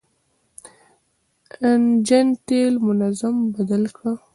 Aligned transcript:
انجن 1.69 2.27
تېل 2.47 2.73
منظم 2.87 3.35
بدل 3.55 3.83
کړه. 3.95 4.13